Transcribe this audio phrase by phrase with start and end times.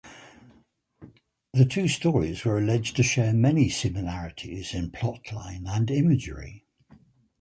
[1.53, 6.65] The two stories were alleged to share many similarities in plot line and imagery.